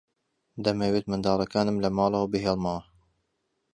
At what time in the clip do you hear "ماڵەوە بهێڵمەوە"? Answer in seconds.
1.97-2.81